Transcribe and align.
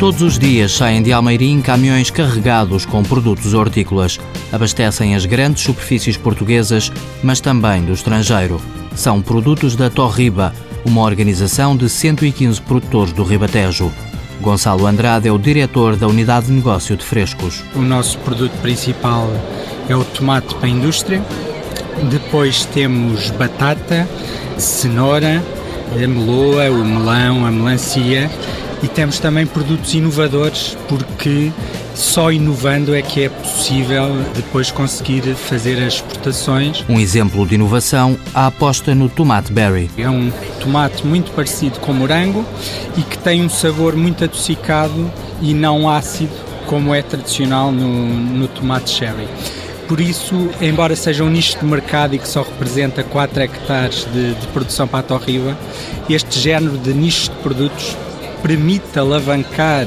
Todos 0.00 0.22
os 0.22 0.38
dias 0.38 0.72
saem 0.72 1.02
de 1.02 1.12
Almeirim 1.12 1.60
caminhões 1.60 2.10
carregados 2.10 2.86
com 2.86 3.02
produtos 3.02 3.52
hortícolas. 3.52 4.18
Abastecem 4.50 5.14
as 5.14 5.26
grandes 5.26 5.62
superfícies 5.62 6.16
portuguesas, 6.16 6.90
mas 7.22 7.38
também 7.38 7.84
do 7.84 7.92
estrangeiro. 7.92 8.58
São 8.96 9.20
produtos 9.20 9.76
da 9.76 9.90
Torriba, 9.90 10.54
uma 10.86 11.02
organização 11.02 11.76
de 11.76 11.86
115 11.86 12.62
produtores 12.62 13.12
do 13.12 13.22
Ribatejo. 13.22 13.92
Gonçalo 14.40 14.86
Andrade 14.86 15.28
é 15.28 15.32
o 15.32 15.38
diretor 15.38 15.96
da 15.96 16.06
Unidade 16.06 16.46
de 16.46 16.52
Negócio 16.52 16.96
de 16.96 17.04
Frescos. 17.04 17.62
O 17.76 17.82
nosso 17.82 18.16
produto 18.20 18.58
principal 18.62 19.30
é 19.86 19.94
o 19.94 20.02
tomate 20.02 20.54
para 20.54 20.66
a 20.66 20.70
indústria. 20.70 21.22
Depois 22.10 22.64
temos 22.64 23.30
batata, 23.32 24.08
cenoura, 24.56 25.44
a 25.92 26.08
meloa, 26.08 26.70
o 26.70 26.84
melão, 26.86 27.44
a 27.44 27.50
melancia 27.50 28.30
e 28.82 28.88
temos 28.88 29.18
também 29.18 29.46
produtos 29.46 29.92
inovadores 29.94 30.76
porque 30.88 31.52
só 31.94 32.32
inovando 32.32 32.94
é 32.94 33.02
que 33.02 33.24
é 33.24 33.28
possível 33.28 34.08
depois 34.34 34.70
conseguir 34.70 35.22
fazer 35.34 35.82
as 35.82 35.94
exportações. 35.94 36.84
Um 36.88 36.98
exemplo 36.98 37.46
de 37.46 37.56
inovação, 37.56 38.18
a 38.34 38.46
aposta 38.46 38.94
no 38.94 39.08
tomate 39.08 39.52
berry. 39.52 39.90
É 39.98 40.08
um 40.08 40.30
tomate 40.60 41.06
muito 41.06 41.30
parecido 41.32 41.78
com 41.80 41.92
morango 41.92 42.44
e 42.96 43.02
que 43.02 43.18
tem 43.18 43.42
um 43.42 43.50
sabor 43.50 43.94
muito 43.94 44.24
adocicado 44.24 45.10
e 45.42 45.52
não 45.52 45.88
ácido 45.88 46.32
como 46.66 46.94
é 46.94 47.02
tradicional 47.02 47.70
no, 47.72 48.08
no 48.08 48.48
tomate 48.48 48.90
cherry. 48.90 49.28
Por 49.88 50.00
isso, 50.00 50.48
embora 50.60 50.94
seja 50.94 51.24
um 51.24 51.28
nicho 51.28 51.58
de 51.58 51.64
mercado 51.64 52.14
e 52.14 52.18
que 52.18 52.28
só 52.28 52.42
representa 52.42 53.02
4 53.02 53.42
hectares 53.42 54.06
de, 54.12 54.34
de 54.34 54.46
produção 54.48 54.86
para 54.86 55.00
a 55.00 55.02
Torriba, 55.02 55.58
este 56.08 56.38
género 56.38 56.78
de 56.78 56.94
nicho 56.94 57.30
de 57.30 57.36
produtos 57.38 57.96
permite 58.42 58.98
alavancar 58.98 59.86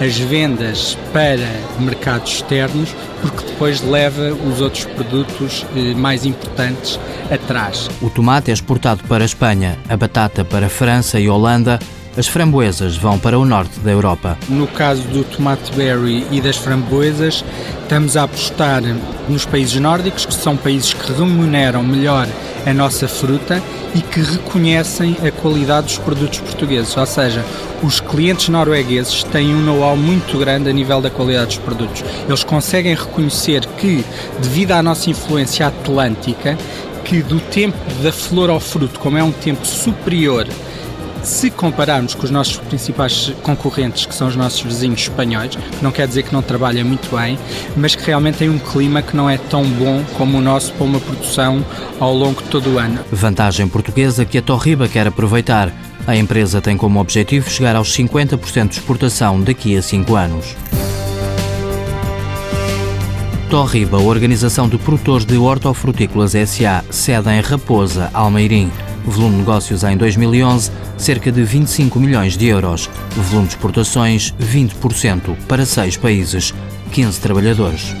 as 0.00 0.16
vendas 0.16 0.96
para 1.12 1.48
mercados 1.80 2.34
externos, 2.34 2.94
porque 3.20 3.44
depois 3.46 3.80
leva 3.82 4.32
os 4.32 4.60
outros 4.60 4.84
produtos 4.84 5.66
eh, 5.74 5.94
mais 5.94 6.24
importantes 6.24 6.98
atrás. 7.30 7.90
O 8.00 8.08
tomate 8.08 8.50
é 8.50 8.54
exportado 8.54 9.02
para 9.04 9.24
a 9.24 9.26
Espanha, 9.26 9.76
a 9.88 9.96
batata 9.96 10.44
para 10.44 10.66
a 10.66 10.70
França 10.70 11.18
e 11.18 11.28
Holanda, 11.28 11.78
as 12.16 12.26
framboesas 12.26 12.96
vão 12.96 13.16
para 13.16 13.38
o 13.38 13.44
norte 13.44 13.78
da 13.80 13.92
Europa. 13.92 14.36
No 14.48 14.66
caso 14.66 15.02
do 15.02 15.22
tomate 15.22 15.72
berry 15.72 16.26
e 16.32 16.40
das 16.40 16.56
framboesas, 16.56 17.44
estamos 17.82 18.16
a 18.16 18.24
apostar 18.24 18.82
nos 19.28 19.44
países 19.44 19.80
nórdicos, 19.80 20.26
que 20.26 20.34
são 20.34 20.56
países 20.56 20.92
que 20.92 21.12
remuneram 21.12 21.82
melhor 21.82 22.26
a 22.66 22.74
nossa 22.74 23.08
fruta 23.08 23.62
e 23.94 24.00
que 24.00 24.20
reconhecem 24.20 25.16
a 25.26 25.30
qualidade 25.30 25.88
dos 25.88 25.98
produtos 25.98 26.40
portugueses. 26.40 26.96
Ou 26.96 27.06
seja, 27.06 27.44
os 27.82 28.00
clientes 28.00 28.48
noruegueses 28.48 29.22
têm 29.24 29.54
um 29.54 29.62
know-how 29.62 29.96
muito 29.96 30.38
grande 30.38 30.68
a 30.68 30.72
nível 30.72 31.00
da 31.00 31.10
qualidade 31.10 31.56
dos 31.56 31.64
produtos. 31.64 32.04
Eles 32.26 32.44
conseguem 32.44 32.94
reconhecer 32.94 33.64
que, 33.78 34.04
devido 34.40 34.72
à 34.72 34.82
nossa 34.82 35.10
influência 35.10 35.66
atlântica, 35.66 36.56
que 37.04 37.22
do 37.22 37.40
tempo 37.40 37.78
da 38.02 38.12
flor 38.12 38.50
ao 38.50 38.60
fruto, 38.60 39.00
como 39.00 39.16
é 39.16 39.22
um 39.22 39.32
tempo 39.32 39.66
superior 39.66 40.46
se 41.22 41.50
compararmos 41.50 42.14
com 42.14 42.24
os 42.24 42.30
nossos 42.30 42.56
principais 42.56 43.32
concorrentes, 43.42 44.06
que 44.06 44.14
são 44.14 44.28
os 44.28 44.36
nossos 44.36 44.60
vizinhos 44.60 45.00
espanhóis, 45.00 45.58
não 45.82 45.90
quer 45.90 46.06
dizer 46.06 46.22
que 46.22 46.32
não 46.32 46.42
trabalhem 46.42 46.84
muito 46.84 47.14
bem, 47.14 47.38
mas 47.76 47.94
que 47.94 48.04
realmente 48.04 48.38
têm 48.38 48.50
um 48.50 48.58
clima 48.58 49.02
que 49.02 49.16
não 49.16 49.28
é 49.28 49.38
tão 49.38 49.64
bom 49.64 50.02
como 50.16 50.38
o 50.38 50.40
nosso 50.40 50.72
para 50.72 50.84
uma 50.84 51.00
produção 51.00 51.64
ao 52.00 52.14
longo 52.14 52.42
de 52.42 52.48
todo 52.48 52.74
o 52.74 52.78
ano. 52.78 52.98
Vantagem 53.10 53.68
portuguesa 53.68 54.24
que 54.24 54.38
a 54.38 54.42
Torriba 54.42 54.88
quer 54.88 55.06
aproveitar. 55.06 55.72
A 56.06 56.16
empresa 56.16 56.60
tem 56.60 56.76
como 56.76 57.00
objetivo 57.00 57.50
chegar 57.50 57.76
aos 57.76 57.94
50% 57.94 58.68
de 58.68 58.74
exportação 58.76 59.40
daqui 59.40 59.76
a 59.76 59.82
5 59.82 60.16
anos. 60.16 60.56
Torriba, 63.50 63.98
organização 63.98 64.68
de 64.68 64.76
produtores 64.76 65.24
de 65.24 65.38
hortofrutícolas 65.38 66.32
SA, 66.32 66.84
sede 66.90 67.30
em 67.30 67.40
Raposa, 67.40 68.10
Almeirim. 68.12 68.70
Volume 69.04 69.32
de 69.32 69.38
negócios 69.38 69.84
em 69.84 69.96
2011, 69.96 70.70
cerca 70.96 71.32
de 71.32 71.42
25 71.42 71.98
milhões 71.98 72.36
de 72.36 72.46
euros. 72.46 72.90
Volume 73.16 73.48
de 73.48 73.54
exportações, 73.54 74.34
20%, 74.40 75.36
para 75.46 75.64
seis 75.64 75.96
países, 75.96 76.54
15 76.92 77.20
trabalhadores. 77.20 77.94